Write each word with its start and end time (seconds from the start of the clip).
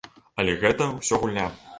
Але 0.43 0.55
гэта 0.63 0.87
ўсё 0.95 1.19
гульня. 1.25 1.45